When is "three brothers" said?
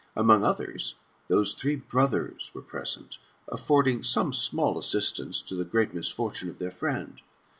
1.53-2.49